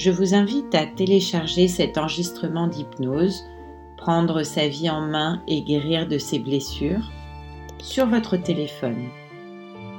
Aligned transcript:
je 0.00 0.10
vous 0.10 0.34
invite 0.34 0.74
à 0.74 0.86
télécharger 0.86 1.68
cet 1.68 1.98
enregistrement 1.98 2.68
d'hypnose, 2.68 3.44
prendre 3.98 4.42
sa 4.44 4.66
vie 4.66 4.88
en 4.88 5.02
main 5.02 5.42
et 5.46 5.60
guérir 5.60 6.08
de 6.08 6.16
ses 6.16 6.38
blessures 6.38 7.12
sur 7.76 8.06
votre 8.06 8.38
téléphone. 8.38 9.10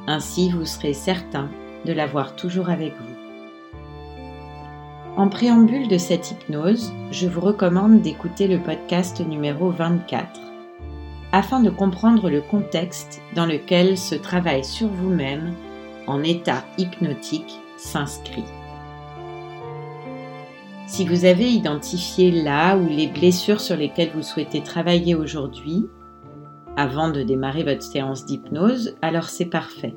Ainsi, 0.08 0.50
vous 0.50 0.66
serez 0.66 0.94
certain 0.94 1.52
de 1.86 1.94
l'avoir 1.94 2.36
toujours 2.36 2.72
avec 2.72 2.94
vous. 2.96 3.16
En 5.18 5.30
préambule 5.30 5.88
de 5.88 6.00
cette 6.00 6.32
hypnose, 6.32 6.92
je 7.12 7.28
vous 7.28 7.42
recommande 7.42 8.02
d'écouter 8.02 8.48
le 8.48 8.58
podcast 8.58 9.20
numéro 9.20 9.70
24 9.70 10.42
afin 11.32 11.60
de 11.60 11.70
comprendre 11.70 12.32
le 12.32 12.42
contexte 12.42 13.22
dans 13.36 13.46
lequel 13.46 14.00
ce 14.00 14.16
travail 14.16 14.66
sur 14.66 14.88
vous-même 14.88 15.54
en 16.08 16.24
état 16.24 16.66
hypnotique 16.80 17.60
s'inscrit. 17.78 18.46
Si 20.92 21.08
vous 21.08 21.24
avez 21.24 21.50
identifié 21.50 22.32
là 22.32 22.76
ou 22.76 22.86
les 22.86 23.08
blessures 23.08 23.62
sur 23.62 23.78
lesquelles 23.78 24.12
vous 24.14 24.24
souhaitez 24.24 24.62
travailler 24.62 25.16
aujourd'hui, 25.16 25.88
avant 26.76 27.10
de 27.10 27.24
démarrer 27.24 27.64
votre 27.64 27.82
séance 27.82 28.26
d'hypnose, 28.26 28.98
alors 29.02 29.30
c'est 29.30 29.46
parfait. 29.46 29.96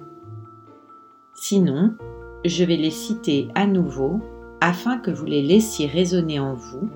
Sinon, 1.34 1.96
je 2.44 2.62
vais 2.62 2.76
les 2.76 2.92
citer 2.92 3.48
à 3.56 3.66
nouveau 3.66 4.20
afin 4.60 4.96
que 4.98 5.10
vous 5.10 5.24
les 5.24 5.42
laissiez 5.42 5.88
résonner 5.88 6.38
en 6.38 6.54
vous 6.54 6.88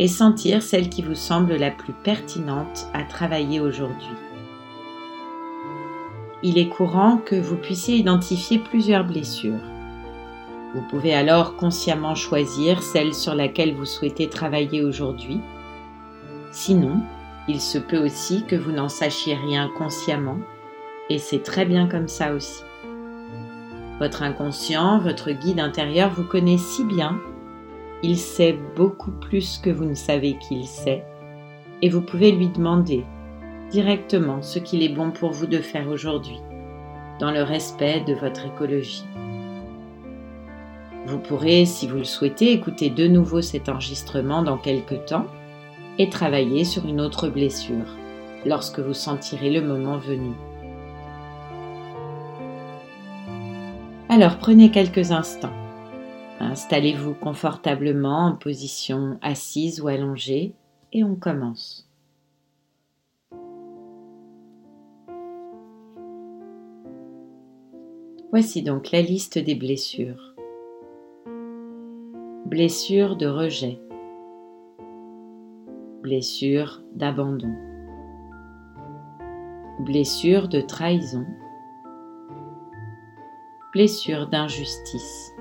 et 0.00 0.08
sentir 0.08 0.60
celle 0.60 0.88
qui 0.88 1.02
vous 1.02 1.14
semble 1.14 1.54
la 1.54 1.70
plus 1.70 1.94
pertinente 2.02 2.88
à 2.94 3.04
travailler 3.04 3.60
aujourd'hui. 3.60 4.16
Il 6.42 6.58
est 6.58 6.68
courant 6.68 7.18
que 7.18 7.36
vous 7.36 7.56
puissiez 7.56 7.94
identifier 7.94 8.58
plusieurs 8.58 9.04
blessures. 9.04 9.75
Vous 10.76 10.82
pouvez 10.82 11.14
alors 11.14 11.56
consciemment 11.56 12.14
choisir 12.14 12.82
celle 12.82 13.14
sur 13.14 13.34
laquelle 13.34 13.74
vous 13.74 13.86
souhaitez 13.86 14.28
travailler 14.28 14.84
aujourd'hui. 14.84 15.40
Sinon, 16.52 17.00
il 17.48 17.62
se 17.62 17.78
peut 17.78 17.96
aussi 17.96 18.44
que 18.44 18.56
vous 18.56 18.72
n'en 18.72 18.90
sachiez 18.90 19.36
rien 19.36 19.70
consciemment, 19.78 20.36
et 21.08 21.16
c'est 21.16 21.42
très 21.42 21.64
bien 21.64 21.88
comme 21.88 22.08
ça 22.08 22.34
aussi. 22.34 22.62
Votre 24.00 24.22
inconscient, 24.22 24.98
votre 24.98 25.30
guide 25.30 25.60
intérieur 25.60 26.10
vous 26.10 26.24
connaît 26.24 26.58
si 26.58 26.84
bien, 26.84 27.18
il 28.02 28.18
sait 28.18 28.58
beaucoup 28.76 29.12
plus 29.12 29.56
que 29.56 29.70
vous 29.70 29.86
ne 29.86 29.94
savez 29.94 30.36
qu'il 30.46 30.66
sait, 30.66 31.06
et 31.80 31.88
vous 31.88 32.02
pouvez 32.02 32.32
lui 32.32 32.48
demander 32.48 33.06
directement 33.70 34.42
ce 34.42 34.58
qu'il 34.58 34.82
est 34.82 34.94
bon 34.94 35.10
pour 35.10 35.30
vous 35.30 35.46
de 35.46 35.56
faire 35.56 35.88
aujourd'hui, 35.88 36.40
dans 37.18 37.30
le 37.30 37.42
respect 37.42 38.02
de 38.06 38.12
votre 38.12 38.44
écologie. 38.44 39.06
Vous 41.06 41.20
pourrez, 41.20 41.66
si 41.66 41.86
vous 41.86 41.98
le 41.98 42.04
souhaitez, 42.04 42.50
écouter 42.50 42.90
de 42.90 43.06
nouveau 43.06 43.40
cet 43.40 43.68
enregistrement 43.68 44.42
dans 44.42 44.58
quelques 44.58 45.04
temps 45.04 45.26
et 45.98 46.10
travailler 46.10 46.64
sur 46.64 46.84
une 46.84 47.00
autre 47.00 47.28
blessure 47.28 47.96
lorsque 48.44 48.80
vous 48.80 48.92
sentirez 48.92 49.50
le 49.50 49.62
moment 49.62 49.98
venu. 49.98 50.32
Alors 54.08 54.38
prenez 54.38 54.72
quelques 54.72 55.12
instants. 55.12 55.54
Installez-vous 56.40 57.14
confortablement 57.14 58.26
en 58.26 58.34
position 58.34 59.16
assise 59.22 59.80
ou 59.80 59.86
allongée 59.86 60.54
et 60.92 61.04
on 61.04 61.14
commence. 61.14 61.88
Voici 68.32 68.64
donc 68.64 68.90
la 68.90 69.02
liste 69.02 69.38
des 69.38 69.54
blessures 69.54 70.25
blessure 72.46 73.16
de 73.16 73.26
rejet, 73.26 73.80
blessure 76.04 76.80
d'abandon, 76.94 77.52
blessure 79.80 80.46
de 80.46 80.60
trahison, 80.60 81.26
blessure 83.72 84.28
d'injustice, 84.28 85.34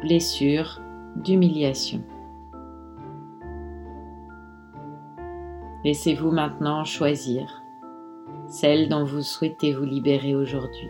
blessure 0.00 0.80
d'humiliation. 1.16 2.02
Laissez-vous 5.84 6.30
maintenant 6.30 6.84
choisir 6.84 7.62
celle 8.46 8.88
dont 8.88 9.04
vous 9.04 9.20
souhaitez 9.20 9.74
vous 9.74 9.84
libérer 9.84 10.34
aujourd'hui. 10.34 10.88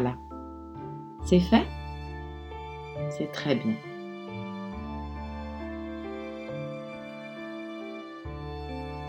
Voilà. 0.00 0.14
C'est 1.24 1.40
fait? 1.40 1.66
C'est 3.10 3.32
très 3.32 3.56
bien. 3.56 3.74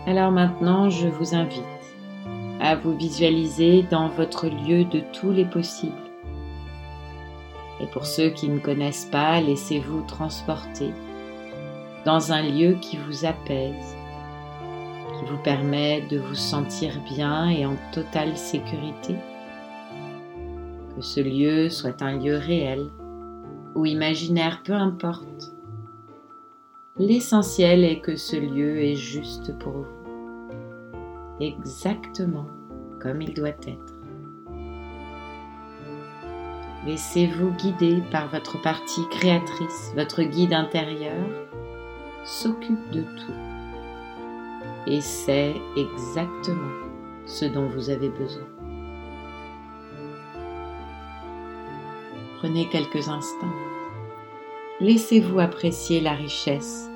Alors 0.08 0.32
maintenant, 0.32 0.90
je 0.90 1.06
vous 1.06 1.36
invite 1.36 1.62
à 2.60 2.74
vous 2.74 2.96
visualiser 2.96 3.84
dans 3.84 4.08
votre 4.08 4.48
lieu 4.48 4.84
de 4.84 5.00
tous 5.12 5.30
les 5.30 5.44
possibles. 5.44 5.92
Et 7.78 7.86
pour 7.86 8.04
ceux 8.04 8.30
qui 8.30 8.48
ne 8.48 8.58
connaissent 8.58 9.08
pas, 9.12 9.40
laissez-vous 9.40 10.02
transporter 10.02 10.90
dans 12.04 12.32
un 12.32 12.42
lieu 12.42 12.72
qui 12.80 12.96
vous 12.96 13.24
apaise, 13.24 13.96
qui 15.16 15.30
vous 15.30 15.38
permet 15.38 16.00
de 16.10 16.18
vous 16.18 16.34
sentir 16.34 16.98
bien 17.02 17.48
et 17.48 17.64
en 17.64 17.76
totale 17.92 18.36
sécurité 18.36 19.14
que 21.00 21.06
ce 21.06 21.20
lieu 21.20 21.70
soit 21.70 22.02
un 22.02 22.18
lieu 22.18 22.36
réel 22.36 22.90
ou 23.74 23.86
imaginaire, 23.86 24.60
peu 24.62 24.74
importe. 24.74 25.54
L'essentiel 26.98 27.84
est 27.84 28.00
que 28.00 28.16
ce 28.16 28.36
lieu 28.36 28.82
est 28.82 28.96
juste 28.96 29.58
pour 29.60 29.72
vous, 29.72 31.40
exactement 31.40 32.44
comme 33.00 33.22
il 33.22 33.32
doit 33.32 33.48
être. 33.48 33.94
Laissez-vous 36.84 37.52
guider 37.52 38.02
par 38.10 38.28
votre 38.28 38.60
partie 38.60 39.08
créatrice, 39.10 39.92
votre 39.94 40.22
guide 40.22 40.52
intérieur 40.52 41.24
s'occupe 42.26 42.90
de 42.90 43.00
tout 43.00 44.86
et 44.86 45.00
sait 45.00 45.54
exactement 45.78 46.74
ce 47.24 47.46
dont 47.46 47.68
vous 47.68 47.88
avez 47.88 48.10
besoin. 48.10 48.59
Prenez 52.40 52.68
quelques 52.68 53.10
instants. 53.10 53.52
Laissez-vous 54.80 55.40
apprécier 55.40 56.00
la 56.00 56.12
richesse 56.12 56.90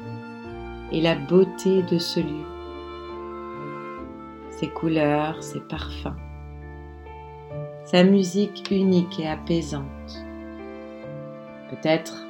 et 0.90 1.02
la 1.02 1.16
beauté 1.16 1.82
de 1.82 1.98
ce 1.98 2.20
lieu, 2.20 2.46
ses 4.48 4.68
couleurs, 4.68 5.42
ses 5.42 5.60
parfums, 5.60 6.16
sa 7.84 8.04
musique 8.04 8.70
unique 8.70 9.20
et 9.20 9.28
apaisante. 9.28 10.24
Peut-être 11.68 12.24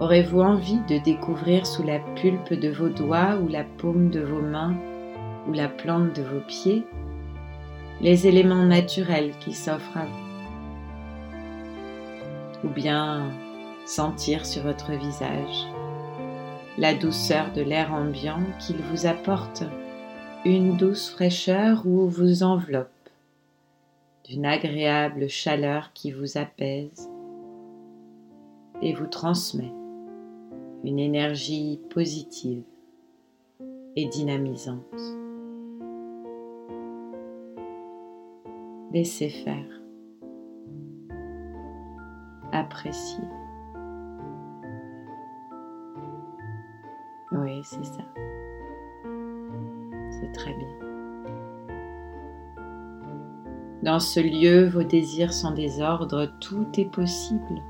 aurez-vous 0.00 0.40
envie 0.40 0.80
de 0.88 0.98
découvrir 0.98 1.64
sous 1.64 1.84
la 1.84 2.00
pulpe 2.16 2.54
de 2.54 2.70
vos 2.70 2.88
doigts 2.88 3.36
ou 3.40 3.46
la 3.46 3.62
paume 3.62 4.10
de 4.10 4.22
vos 4.22 4.42
mains 4.42 4.74
ou 5.46 5.52
la 5.52 5.68
plante 5.68 6.16
de 6.16 6.22
vos 6.22 6.40
pieds 6.48 6.82
les 8.00 8.26
éléments 8.26 8.64
naturels 8.64 9.34
qui 9.38 9.52
s'offrent 9.52 9.98
à 9.98 10.06
vous 10.06 10.29
ou 12.64 12.68
bien 12.68 13.30
sentir 13.86 14.46
sur 14.46 14.62
votre 14.62 14.92
visage 14.92 15.66
la 16.78 16.94
douceur 16.94 17.52
de 17.52 17.60
l'air 17.60 17.92
ambiant 17.92 18.40
qu'il 18.58 18.76
vous 18.76 19.06
apporte, 19.06 19.64
une 20.46 20.78
douce 20.78 21.10
fraîcheur 21.10 21.86
ou 21.86 22.08
vous 22.08 22.42
enveloppe, 22.42 22.88
d'une 24.24 24.46
agréable 24.46 25.28
chaleur 25.28 25.92
qui 25.92 26.10
vous 26.10 26.38
apaise 26.38 27.10
et 28.80 28.94
vous 28.94 29.08
transmet 29.08 29.72
une 30.84 30.98
énergie 30.98 31.80
positive 31.90 32.62
et 33.96 34.06
dynamisante. 34.06 34.96
Laissez 38.92 39.28
faire. 39.28 39.79
Appréciez. 42.52 43.24
Oui, 47.32 47.60
c'est 47.62 47.84
ça. 47.84 48.02
C'est 50.10 50.32
très 50.32 50.52
bien. 50.54 50.68
Dans 53.82 54.00
ce 54.00 54.20
lieu, 54.20 54.68
vos 54.68 54.82
désirs 54.82 55.32
sont 55.32 55.52
des 55.52 55.80
ordres, 55.80 56.26
tout 56.40 56.66
est 56.76 56.90
possible. 56.90 57.62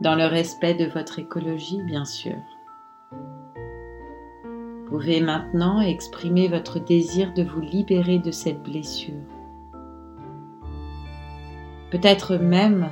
Dans 0.00 0.14
le 0.14 0.26
respect 0.26 0.74
de 0.74 0.84
votre 0.86 1.18
écologie, 1.18 1.82
bien 1.82 2.04
sûr. 2.04 2.36
Vous 3.12 4.90
pouvez 4.90 5.20
maintenant 5.20 5.80
exprimer 5.80 6.48
votre 6.48 6.78
désir 6.78 7.32
de 7.32 7.42
vous 7.42 7.60
libérer 7.60 8.18
de 8.18 8.30
cette 8.30 8.62
blessure. 8.62 9.14
Peut-être 11.90 12.36
même 12.36 12.90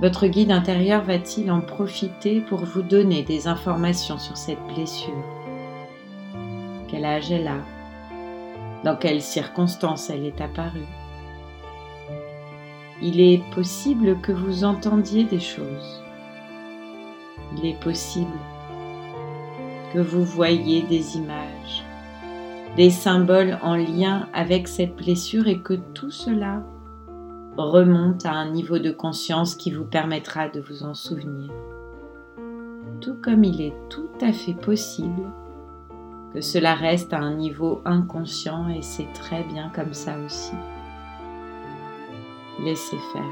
votre 0.00 0.26
guide 0.26 0.50
intérieur 0.50 1.02
va-t-il 1.02 1.50
en 1.50 1.62
profiter 1.62 2.40
pour 2.42 2.58
vous 2.58 2.82
donner 2.82 3.22
des 3.22 3.48
informations 3.48 4.18
sur 4.18 4.36
cette 4.36 4.62
blessure? 4.74 5.24
Quel 6.88 7.04
âge 7.04 7.32
elle 7.32 7.48
a? 7.48 7.60
Dans 8.84 8.96
quelles 8.96 9.22
circonstances 9.22 10.10
elle 10.10 10.26
est 10.26 10.40
apparue? 10.40 10.86
Il 13.00 13.20
est 13.20 13.42
possible 13.54 14.20
que 14.20 14.32
vous 14.32 14.64
entendiez 14.64 15.24
des 15.24 15.40
choses. 15.40 16.02
Il 17.56 17.64
est 17.64 17.80
possible 17.80 18.38
que 19.94 19.98
vous 19.98 20.24
voyez 20.24 20.82
des 20.82 21.16
images, 21.16 21.84
des 22.76 22.90
symboles 22.90 23.58
en 23.62 23.76
lien 23.76 24.28
avec 24.34 24.68
cette 24.68 24.94
blessure 24.94 25.48
et 25.48 25.58
que 25.60 25.74
tout 25.94 26.10
cela 26.10 26.62
remonte 27.56 28.26
à 28.26 28.32
un 28.32 28.50
niveau 28.50 28.78
de 28.78 28.90
conscience 28.90 29.54
qui 29.54 29.70
vous 29.70 29.84
permettra 29.84 30.48
de 30.48 30.60
vous 30.60 30.82
en 30.84 30.94
souvenir. 30.94 31.50
Tout 33.00 33.16
comme 33.22 33.44
il 33.44 33.60
est 33.60 33.74
tout 33.88 34.08
à 34.20 34.32
fait 34.32 34.54
possible 34.54 35.30
que 36.34 36.40
cela 36.40 36.74
reste 36.74 37.12
à 37.12 37.18
un 37.18 37.34
niveau 37.34 37.80
inconscient 37.84 38.68
et 38.68 38.82
c'est 38.82 39.12
très 39.14 39.42
bien 39.44 39.70
comme 39.74 39.94
ça 39.94 40.16
aussi. 40.24 40.52
Laissez 42.62 42.98
faire. 43.12 43.22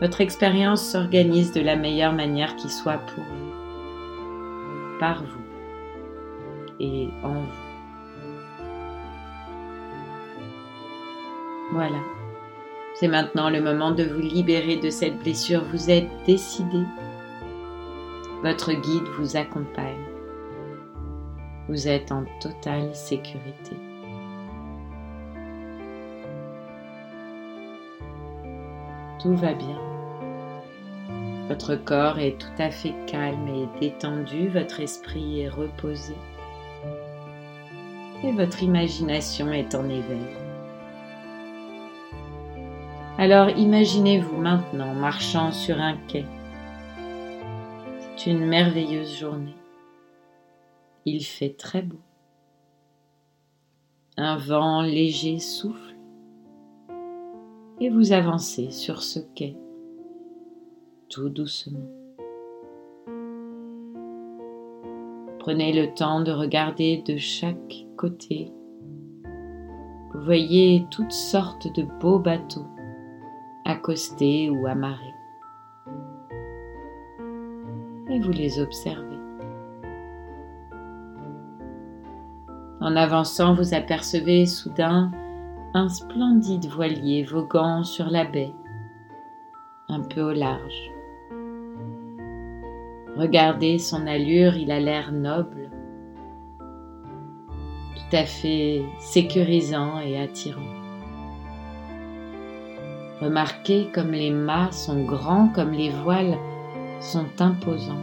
Votre 0.00 0.20
expérience 0.20 0.82
s'organise 0.84 1.52
de 1.52 1.60
la 1.60 1.76
meilleure 1.76 2.12
manière 2.12 2.56
qui 2.56 2.68
soit 2.68 2.98
pour 2.98 3.22
vous, 3.22 4.98
par 4.98 5.22
vous 5.22 5.44
et 6.80 7.08
en 7.22 7.34
vous. 7.34 7.61
Voilà. 11.72 11.98
C'est 12.94 13.08
maintenant 13.08 13.48
le 13.48 13.62
moment 13.62 13.92
de 13.92 14.04
vous 14.04 14.20
libérer 14.20 14.76
de 14.76 14.90
cette 14.90 15.18
blessure. 15.18 15.64
Vous 15.72 15.90
êtes 15.90 16.10
décidé. 16.26 16.82
Votre 18.42 18.72
guide 18.72 19.06
vous 19.18 19.36
accompagne. 19.36 20.04
Vous 21.68 21.88
êtes 21.88 22.12
en 22.12 22.24
totale 22.40 22.94
sécurité. 22.94 23.76
Tout 29.20 29.34
va 29.36 29.54
bien. 29.54 29.78
Votre 31.48 31.76
corps 31.76 32.18
est 32.18 32.38
tout 32.38 32.62
à 32.62 32.70
fait 32.70 32.94
calme 33.06 33.48
et 33.48 33.80
détendu, 33.80 34.48
votre 34.48 34.80
esprit 34.80 35.40
est 35.40 35.48
reposé 35.48 36.14
et 38.24 38.32
votre 38.32 38.62
imagination 38.62 39.52
est 39.52 39.74
en 39.74 39.84
éveil. 39.84 40.41
Alors 43.22 43.50
imaginez-vous 43.50 44.36
maintenant 44.36 44.94
marchant 44.94 45.52
sur 45.52 45.80
un 45.80 45.96
quai. 46.08 46.24
C'est 48.16 48.32
une 48.32 48.44
merveilleuse 48.44 49.16
journée. 49.16 49.54
Il 51.04 51.22
fait 51.22 51.56
très 51.56 51.82
beau. 51.82 52.00
Un 54.16 54.36
vent 54.38 54.82
léger 54.82 55.38
souffle 55.38 55.94
et 57.80 57.90
vous 57.90 58.10
avancez 58.10 58.72
sur 58.72 59.04
ce 59.04 59.20
quai 59.20 59.56
tout 61.08 61.28
doucement. 61.28 61.86
Prenez 65.38 65.72
le 65.72 65.94
temps 65.94 66.22
de 66.22 66.32
regarder 66.32 67.04
de 67.06 67.16
chaque 67.18 67.86
côté. 67.96 68.50
Vous 70.12 70.24
voyez 70.24 70.84
toutes 70.90 71.12
sortes 71.12 71.72
de 71.76 71.84
beaux 72.00 72.18
bateaux 72.18 72.66
accostés 73.64 74.50
ou 74.50 74.66
amarrés. 74.66 75.14
Et 78.10 78.20
vous 78.20 78.32
les 78.32 78.60
observez. 78.60 79.18
En 82.80 82.96
avançant, 82.96 83.54
vous 83.54 83.74
apercevez 83.74 84.44
soudain 84.44 85.12
un 85.72 85.88
splendide 85.88 86.66
voilier 86.66 87.22
voguant 87.22 87.84
sur 87.84 88.10
la 88.10 88.24
baie, 88.24 88.52
un 89.88 90.00
peu 90.00 90.20
au 90.20 90.32
large. 90.32 90.90
Regardez 93.16 93.78
son 93.78 94.06
allure, 94.06 94.56
il 94.56 94.70
a 94.72 94.80
l'air 94.80 95.12
noble, 95.12 95.70
tout 97.94 98.16
à 98.16 98.24
fait 98.24 98.82
sécurisant 98.98 100.00
et 100.00 100.18
attirant. 100.18 100.81
Remarquez 103.22 103.88
comme 103.94 104.10
les 104.10 104.32
mâts 104.32 104.72
sont 104.72 105.04
grands, 105.04 105.46
comme 105.54 105.70
les 105.70 105.90
voiles 105.90 106.36
sont 106.98 107.28
imposantes. 107.38 107.96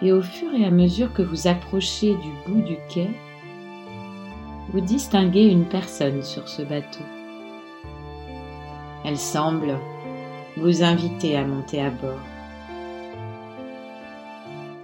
Et 0.00 0.10
au 0.10 0.22
fur 0.22 0.48
et 0.54 0.64
à 0.64 0.70
mesure 0.70 1.12
que 1.12 1.20
vous 1.20 1.48
approchez 1.48 2.14
du 2.14 2.30
bout 2.46 2.62
du 2.62 2.78
quai, 2.88 3.10
vous 4.72 4.80
distinguez 4.80 5.48
une 5.48 5.66
personne 5.66 6.22
sur 6.22 6.48
ce 6.48 6.62
bateau. 6.62 7.04
Elle 9.04 9.18
semble 9.18 9.76
vous 10.56 10.82
inviter 10.82 11.36
à 11.36 11.44
monter 11.44 11.82
à 11.82 11.90
bord. 11.90 12.24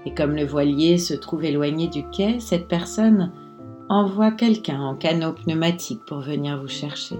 Et 0.05 0.13
comme 0.13 0.37
le 0.37 0.45
voilier 0.45 0.99
se 0.99 1.15
trouve 1.15 1.47
éloigné 1.47 1.89
du 1.89 2.07
quai, 2.11 2.39
cette 2.39 2.69
personne 2.69 3.33
envoie 3.89 4.31
quelqu'un 4.31 4.83
en 4.83 4.95
canot 4.95 5.33
pneumatique 5.33 6.05
pour 6.05 6.21
venir 6.21 6.61
vous 6.61 6.69
chercher. 6.69 7.17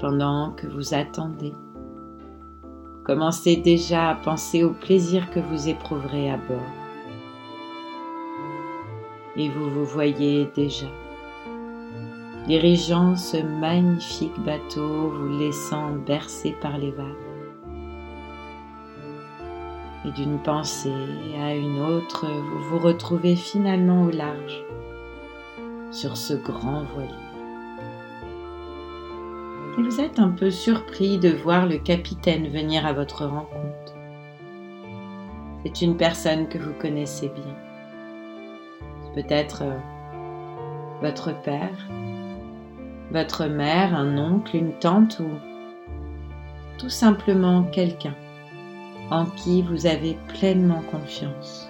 Pendant 0.00 0.52
que 0.52 0.66
vous 0.66 0.94
attendez. 0.94 1.54
Commencez 3.04 3.56
déjà 3.56 4.10
à 4.10 4.14
penser 4.14 4.64
au 4.64 4.70
plaisir 4.70 5.30
que 5.30 5.40
vous 5.40 5.68
éprouverez 5.68 6.30
à 6.30 6.36
bord. 6.36 6.60
Et 9.36 9.48
vous 9.48 9.70
vous 9.70 9.84
voyez 9.84 10.50
déjà 10.54 10.86
dirigeant 12.46 13.16
ce 13.16 13.36
magnifique 13.36 14.38
bateau, 14.40 15.10
vous 15.10 15.38
laissant 15.38 15.92
bercer 16.06 16.56
par 16.60 16.78
les 16.78 16.90
vagues. 16.90 17.06
Et 20.04 20.10
d'une 20.12 20.38
pensée 20.38 20.92
à 21.40 21.54
une 21.54 21.80
autre, 21.80 22.26
vous 22.26 22.70
vous 22.70 22.78
retrouvez 22.78 23.36
finalement 23.36 24.04
au 24.04 24.10
large, 24.10 24.64
sur 25.90 26.16
ce 26.16 26.34
grand 26.34 26.84
voilier 26.94 27.29
vous 29.80 30.00
êtes 30.00 30.18
un 30.18 30.30
peu 30.30 30.50
surpris 30.50 31.18
de 31.18 31.30
voir 31.30 31.66
le 31.66 31.78
capitaine 31.78 32.48
venir 32.48 32.86
à 32.86 32.92
votre 32.92 33.24
rencontre. 33.24 33.94
C'est 35.62 35.82
une 35.82 35.96
personne 35.96 36.48
que 36.48 36.58
vous 36.58 36.72
connaissez 36.72 37.28
bien. 37.28 37.54
Peut-être 39.14 39.62
euh, 39.62 39.78
votre 41.00 41.32
père, 41.42 41.88
votre 43.10 43.46
mère, 43.46 43.94
un 43.94 44.18
oncle, 44.18 44.56
une 44.56 44.72
tante 44.72 45.18
ou 45.20 45.28
tout 46.78 46.90
simplement 46.90 47.64
quelqu'un 47.64 48.14
en 49.10 49.26
qui 49.26 49.62
vous 49.62 49.86
avez 49.86 50.16
pleinement 50.28 50.82
confiance. 50.90 51.68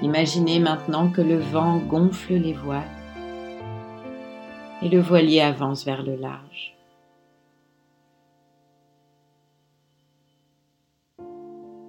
Imaginez 0.00 0.58
maintenant 0.60 1.10
que 1.10 1.20
le 1.20 1.38
vent 1.38 1.78
gonfle 1.78 2.34
les 2.34 2.54
voiles 2.54 2.97
et 4.82 4.88
le 4.88 5.00
voilier 5.00 5.40
avance 5.40 5.84
vers 5.84 6.02
le 6.02 6.16
large. 6.16 6.74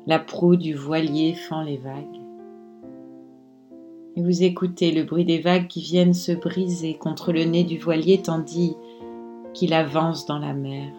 La 0.08 0.18
proue 0.18 0.56
du 0.56 0.74
voilier 0.74 1.34
fend 1.36 1.62
les 1.62 1.78
vagues. 1.78 2.22
Et 4.16 4.24
vous 4.24 4.44
écoutez 4.44 4.92
le 4.92 5.04
bruit 5.04 5.26
des 5.26 5.40
vagues 5.40 5.68
qui 5.68 5.82
viennent 5.82 6.16
se 6.16 6.32
briser 6.32 6.96
contre 6.98 7.32
le 7.32 7.44
nez 7.44 7.64
du 7.64 7.78
voilier 7.78 8.22
tandis 8.22 8.76
qu'il 9.54 9.74
avance 9.74 10.26
dans 10.26 10.40
la 10.40 10.54
mer. 10.54 10.92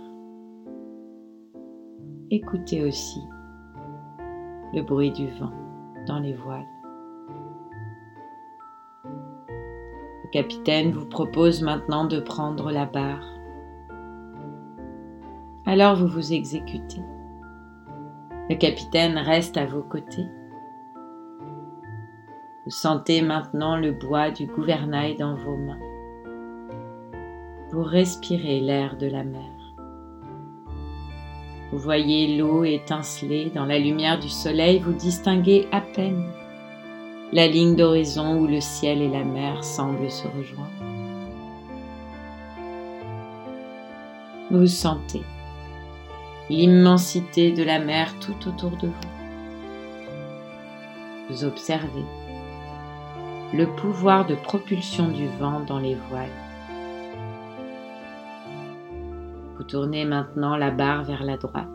Écoutez 2.30 2.84
aussi 2.84 3.20
le 4.72 4.82
bruit 4.82 5.10
du 5.10 5.26
vent. 5.26 5.52
dans 6.06 6.18
les 6.18 6.32
voiles. 6.32 6.79
Capitaine 10.30 10.92
vous 10.92 11.06
propose 11.06 11.62
maintenant 11.62 12.04
de 12.04 12.20
prendre 12.20 12.70
la 12.70 12.86
barre. 12.86 13.26
Alors 15.66 15.96
vous 15.96 16.06
vous 16.06 16.32
exécutez. 16.32 17.02
Le 18.48 18.56
capitaine 18.56 19.18
reste 19.18 19.56
à 19.56 19.66
vos 19.66 19.82
côtés. 19.82 20.26
Vous 22.64 22.70
sentez 22.70 23.22
maintenant 23.22 23.76
le 23.76 23.92
bois 23.92 24.30
du 24.30 24.46
gouvernail 24.46 25.16
dans 25.16 25.34
vos 25.34 25.56
mains. 25.56 25.80
Vous 27.72 27.82
respirez 27.82 28.60
l'air 28.60 28.96
de 28.96 29.06
la 29.06 29.24
mer. 29.24 29.50
Vous 31.72 31.78
voyez 31.78 32.36
l'eau 32.36 32.64
étinceler 32.64 33.50
dans 33.54 33.64
la 33.64 33.78
lumière 33.78 34.18
du 34.18 34.28
soleil, 34.28 34.80
vous 34.80 34.92
distinguez 34.92 35.68
à 35.70 35.80
peine 35.80 36.32
la 37.32 37.46
ligne 37.46 37.76
d'horizon 37.76 38.38
où 38.38 38.46
le 38.46 38.60
ciel 38.60 39.02
et 39.02 39.08
la 39.08 39.22
mer 39.22 39.62
semblent 39.62 40.10
se 40.10 40.26
rejoindre. 40.26 40.70
Vous 44.50 44.66
sentez 44.66 45.22
l'immensité 46.48 47.52
de 47.52 47.62
la 47.62 47.78
mer 47.78 48.12
tout 48.18 48.48
autour 48.48 48.72
de 48.72 48.88
vous. 48.88 48.94
Vous 51.28 51.44
observez 51.44 52.04
le 53.52 53.66
pouvoir 53.76 54.26
de 54.26 54.34
propulsion 54.34 55.08
du 55.08 55.28
vent 55.38 55.60
dans 55.60 55.78
les 55.78 55.94
voiles. 56.08 56.28
Vous 59.56 59.64
tournez 59.64 60.04
maintenant 60.04 60.56
la 60.56 60.72
barre 60.72 61.04
vers 61.04 61.22
la 61.22 61.36
droite. 61.36 61.68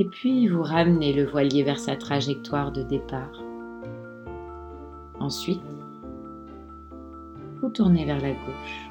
Et 0.00 0.04
puis 0.04 0.46
vous 0.46 0.62
ramenez 0.62 1.12
le 1.12 1.24
voilier 1.24 1.64
vers 1.64 1.80
sa 1.80 1.96
trajectoire 1.96 2.70
de 2.70 2.82
départ. 2.82 3.42
Ensuite, 5.18 5.60
vous 7.60 7.68
tournez 7.68 8.04
vers 8.04 8.20
la 8.20 8.30
gauche. 8.30 8.90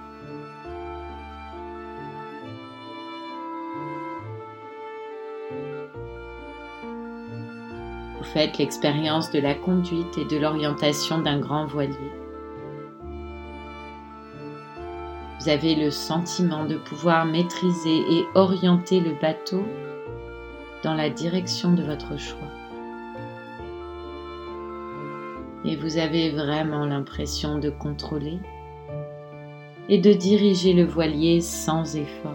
Vous 8.17 8.25
faites 8.25 8.57
l'expérience 8.57 9.31
de 9.31 9.39
la 9.39 9.55
conduite 9.55 10.17
et 10.17 10.25
de 10.25 10.35
l'orientation 10.35 11.21
d'un 11.21 11.39
grand 11.39 11.67
voilier. 11.67 12.11
Vous 15.39 15.47
avez 15.47 15.75
le 15.75 15.89
sentiment 15.89 16.65
de 16.65 16.75
pouvoir 16.75 17.25
maîtriser 17.25 17.99
et 18.09 18.25
orienter 18.35 18.99
le 18.99 19.13
bateau 19.21 19.63
dans 20.83 20.93
la 20.93 21.09
direction 21.09 21.73
de 21.73 21.83
votre 21.83 22.17
choix. 22.17 22.47
Et 25.65 25.75
vous 25.75 25.97
avez 25.97 26.31
vraiment 26.31 26.85
l'impression 26.85 27.59
de 27.59 27.69
contrôler 27.69 28.39
et 29.89 29.99
de 29.99 30.13
diriger 30.13 30.73
le 30.73 30.85
voilier 30.85 31.41
sans 31.41 31.95
effort. 31.95 32.31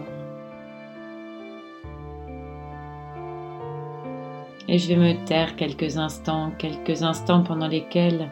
Et 4.67 4.77
je 4.77 4.87
vais 4.87 4.95
me 4.95 5.25
taire 5.25 5.55
quelques 5.55 5.97
instants, 5.97 6.51
quelques 6.57 7.03
instants 7.03 7.43
pendant 7.43 7.67
lesquels 7.67 8.31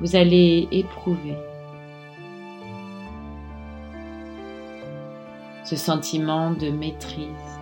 vous 0.00 0.14
allez 0.14 0.68
éprouver 0.70 1.36
ce 5.64 5.74
sentiment 5.74 6.52
de 6.52 6.70
maîtrise 6.70 7.55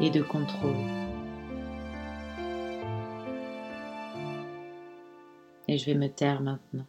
et 0.00 0.10
de 0.10 0.22
contrôle. 0.22 0.74
Et 5.68 5.78
je 5.78 5.86
vais 5.86 5.94
me 5.94 6.08
taire 6.08 6.40
maintenant. 6.40 6.86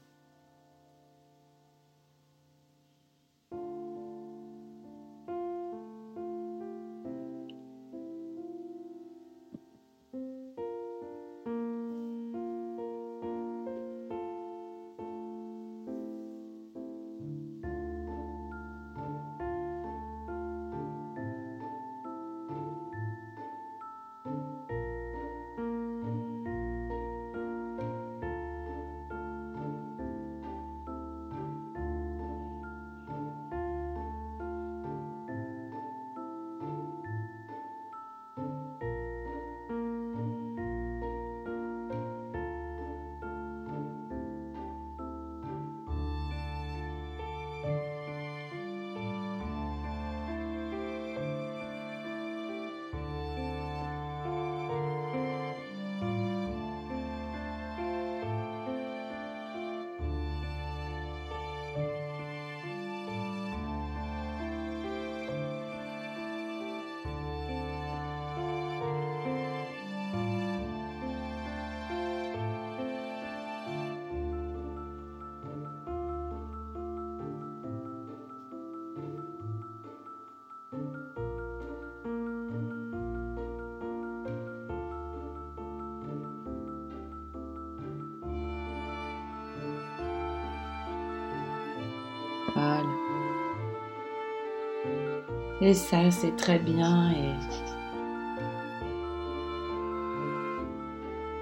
Et 95.62 95.76
ça, 95.76 96.10
c'est 96.10 96.36
très 96.36 96.58
bien. 96.58 97.12
Et 97.12 97.36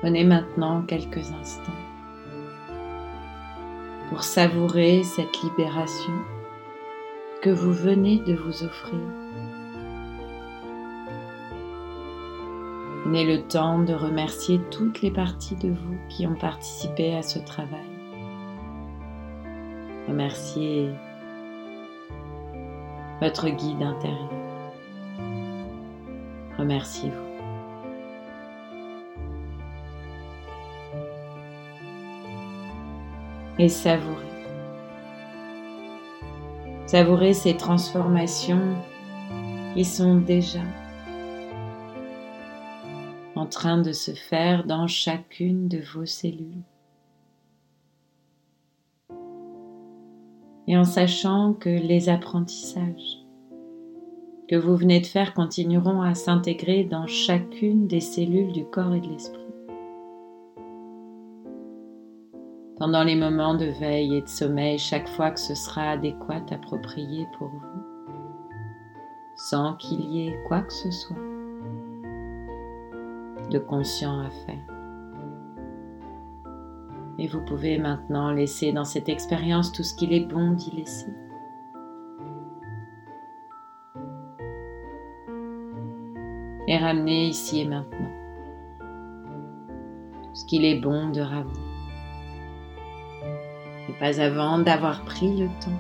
prenez 0.02 0.26
maintenant 0.26 0.82
quelques 0.82 1.32
instants 1.32 1.72
pour 4.10 4.24
savourer 4.24 5.04
cette 5.04 5.42
libération 5.42 6.14
que 7.42 7.50
vous 7.50 7.72
venez 7.72 8.18
de 8.20 8.34
vous 8.34 8.64
offrir. 8.64 9.00
Prenez 13.04 13.24
le 13.24 13.44
temps 13.44 13.80
de 13.80 13.94
remercier 13.94 14.60
toutes 14.70 15.02
les 15.02 15.12
parties 15.12 15.56
de 15.56 15.70
vous 15.70 15.98
qui 16.10 16.28
ont 16.28 16.36
participé 16.36 17.16
à 17.16 17.22
ce 17.22 17.40
travail. 17.40 17.80
Remerciez 20.10 20.90
votre 23.22 23.50
guide 23.50 23.82
intérieur. 23.82 24.30
Remerciez-vous. 26.58 27.30
Et 33.58 33.68
savourez. 33.68 34.26
Savourez 36.88 37.34
ces 37.34 37.56
transformations 37.56 38.76
qui 39.74 39.86
sont 39.86 40.16
déjà 40.18 40.62
en 43.36 43.46
train 43.46 43.78
de 43.78 43.92
se 43.92 44.12
faire 44.12 44.66
dans 44.66 44.88
chacune 44.88 45.68
de 45.68 45.82
vos 45.94 46.06
cellules. 46.06 46.64
Et 50.70 50.78
en 50.78 50.84
sachant 50.84 51.54
que 51.54 51.70
les 51.70 52.10
apprentissages 52.10 53.26
que 54.48 54.56
vous 54.56 54.76
venez 54.76 55.00
de 55.00 55.06
faire 55.08 55.34
continueront 55.34 56.02
à 56.02 56.14
s'intégrer 56.14 56.84
dans 56.84 57.08
chacune 57.08 57.88
des 57.88 58.00
cellules 58.00 58.52
du 58.52 58.66
corps 58.66 58.94
et 58.94 59.02
de 59.02 59.08
l'esprit. 59.08 59.40
Pendant 62.78 63.04
les 63.04 63.16
moments 63.16 63.56
de 63.56 63.66
veille 63.66 64.16
et 64.16 64.22
de 64.22 64.28
sommeil, 64.28 64.78
chaque 64.78 65.10
fois 65.10 65.32
que 65.32 65.40
ce 65.40 65.56
sera 65.56 65.92
adéquat, 65.92 66.46
approprié 66.52 67.26
pour 67.38 67.48
vous, 67.48 68.14
sans 69.50 69.74
qu'il 69.74 70.02
y 70.02 70.28
ait 70.28 70.40
quoi 70.48 70.62
que 70.62 70.74
ce 70.74 70.92
soit 70.92 71.18
de 73.50 73.58
conscient 73.58 74.20
à 74.20 74.30
faire. 74.30 74.79
Et 77.20 77.28
vous 77.28 77.42
pouvez 77.42 77.78
maintenant 77.78 78.32
laisser 78.32 78.72
dans 78.72 78.86
cette 78.86 79.10
expérience 79.10 79.72
tout 79.72 79.84
ce 79.84 79.94
qu'il 79.94 80.14
est 80.14 80.26
bon 80.26 80.54
d'y 80.54 80.72
laisser. 80.72 81.14
Et 86.68 86.78
ramener 86.78 87.28
ici 87.28 87.62
et 87.62 87.66
maintenant 87.66 88.20
ce 90.34 90.46
qu'il 90.46 90.64
est 90.64 90.80
bon 90.80 91.10
de 91.10 91.22
ramener. 91.22 91.60
Et 93.90 93.94
pas 94.00 94.22
avant 94.22 94.60
d'avoir 94.60 95.04
pris 95.04 95.36
le 95.38 95.48
temps 95.48 95.72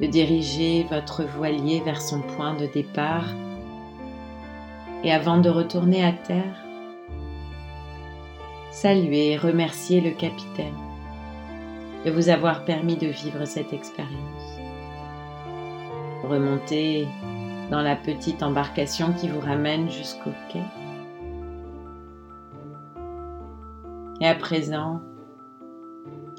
de 0.00 0.06
diriger 0.06 0.84
votre 0.84 1.24
voilier 1.24 1.80
vers 1.80 2.00
son 2.00 2.20
point 2.20 2.54
de 2.54 2.66
départ 2.66 3.26
et 5.02 5.12
avant 5.12 5.38
de 5.38 5.50
retourner 5.50 6.04
à 6.04 6.12
terre, 6.12 6.64
saluer 8.70 9.32
et 9.32 9.36
remercier 9.36 10.00
le 10.00 10.12
capitaine 10.12 10.76
de 12.04 12.10
vous 12.10 12.28
avoir 12.28 12.64
permis 12.64 12.96
de 12.96 13.08
vivre 13.08 13.44
cette 13.44 13.72
expérience. 13.72 14.58
Remontez 16.22 17.08
dans 17.70 17.82
la 17.82 17.96
petite 17.96 18.42
embarcation 18.42 19.12
qui 19.12 19.28
vous 19.28 19.40
ramène 19.40 19.90
jusqu'au 19.90 20.30
quai. 20.50 20.62
Et 24.20 24.26
à 24.26 24.34
présent, 24.34 25.00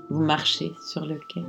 vous 0.09 0.23
marchez 0.23 0.75
sur 0.81 1.05
le 1.05 1.19
quai. 1.27 1.45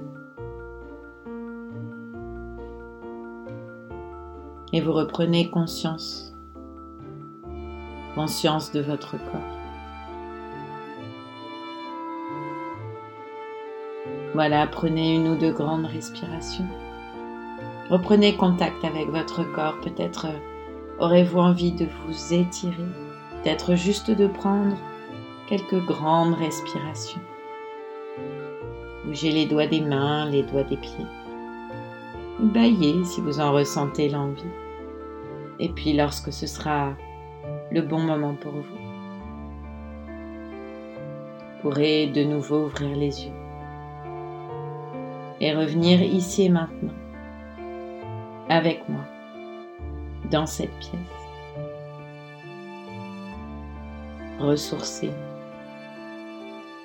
Et 4.73 4.81
vous 4.81 4.93
reprenez 4.93 5.51
conscience, 5.51 6.35
conscience 8.15 8.73
de 8.73 8.81
votre 8.81 9.19
corps. 9.19 9.62
Voilà, 14.35 14.67
prenez 14.67 15.15
une 15.17 15.29
ou 15.29 15.37
deux 15.37 15.53
grandes 15.53 15.85
respirations. 15.85 16.67
Reprenez 17.91 18.35
contact 18.35 18.83
avec 18.83 19.09
votre 19.11 19.45
corps. 19.53 19.79
Peut-être 19.83 20.29
aurez-vous 20.99 21.39
envie 21.39 21.73
de 21.73 21.87
vous 22.07 22.33
étirer. 22.33 22.73
Peut-être 23.43 23.75
juste 23.75 24.11
de 24.11 24.27
prendre 24.27 24.77
quelques 25.49 25.85
grandes 25.85 26.35
respirations. 26.35 27.21
Bougez 29.05 29.33
les 29.33 29.45
doigts 29.45 29.67
des 29.67 29.83
mains, 29.83 30.31
les 30.31 30.45
doigts 30.45 30.63
des 30.63 30.79
pieds. 30.79 31.07
Baillez 32.41 33.05
si 33.05 33.21
vous 33.21 33.39
en 33.39 33.53
ressentez 33.53 34.09
l'envie. 34.09 34.43
Et 35.59 35.69
puis 35.69 35.93
lorsque 35.93 36.33
ce 36.33 36.47
sera 36.47 36.95
le 37.71 37.83
bon 37.83 38.01
moment 38.01 38.35
pour 38.35 38.53
vous, 38.53 38.63
vous 41.51 41.61
pourrez 41.61 42.07
de 42.07 42.25
nouveau 42.25 42.65
ouvrir 42.65 42.97
les 42.97 43.27
yeux 43.27 43.42
et 45.43 45.53
revenir 45.53 46.01
ici 46.01 46.45
et 46.45 46.49
maintenant 46.49 46.95
avec 48.49 48.89
moi 48.89 49.05
dans 50.31 50.47
cette 50.47 50.73
pièce. 50.79 50.95
Ressourcé, 54.39 55.11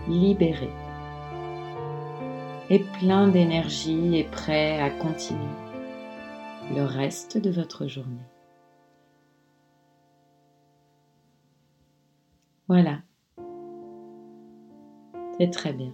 libéré 0.08 0.70
et 2.70 2.80
plein 3.00 3.28
d'énergie 3.28 4.18
et 4.18 4.24
prêt 4.24 4.82
à 4.82 4.90
continuer 4.90 5.40
le 6.76 6.84
reste 6.84 7.38
de 7.38 7.50
votre 7.50 7.88
journée. 7.88 8.17
Voilà. 12.67 13.00
C'est 15.38 15.52
très 15.52 15.72
bien. 15.72 15.93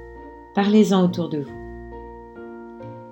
Parlez-en 0.53 1.05
autour 1.05 1.29
de 1.29 1.39
vous. 1.39 1.61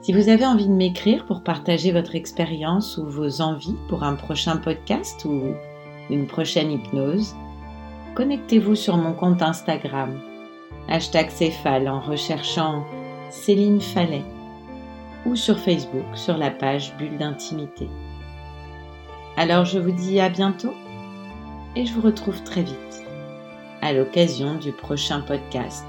Si 0.01 0.11
vous 0.11 0.27
avez 0.27 0.45
envie 0.45 0.67
de 0.67 0.73
m'écrire 0.73 1.25
pour 1.25 1.41
partager 1.41 1.93
votre 1.93 2.15
expérience 2.15 2.97
ou 2.97 3.05
vos 3.05 3.41
envies 3.41 3.77
pour 3.87 4.03
un 4.03 4.15
prochain 4.15 4.57
podcast 4.57 5.23
ou 5.23 5.53
une 6.09 6.27
prochaine 6.27 6.71
hypnose, 6.71 7.35
connectez-vous 8.15 8.75
sur 8.75 8.97
mon 8.97 9.13
compte 9.13 9.41
Instagram, 9.41 10.19
hashtag 10.89 11.29
Céphale 11.29 11.87
en 11.87 12.01
recherchant 12.01 12.83
Céline 13.29 13.79
Fallet 13.79 14.25
ou 15.25 15.37
sur 15.37 15.57
Facebook 15.59 16.05
sur 16.15 16.37
la 16.37 16.51
page 16.51 16.93
Bulle 16.97 17.17
d'intimité. 17.17 17.87
Alors 19.37 19.63
je 19.63 19.79
vous 19.79 19.91
dis 19.91 20.19
à 20.19 20.27
bientôt 20.27 20.73
et 21.77 21.85
je 21.85 21.93
vous 21.93 22.01
retrouve 22.01 22.43
très 22.43 22.63
vite 22.63 23.03
à 23.81 23.93
l'occasion 23.93 24.55
du 24.55 24.73
prochain 24.73 25.21
podcast 25.21 25.85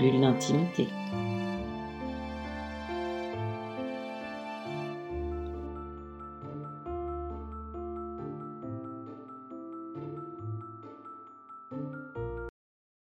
bulle 0.00 0.20
d'intimité. 0.20 0.88